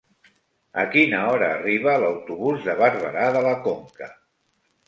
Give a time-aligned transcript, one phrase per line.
[0.83, 4.13] A quina hora arriba l'autobús de Barberà de la Conca?